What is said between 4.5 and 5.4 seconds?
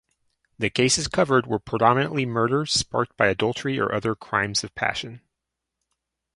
of passion.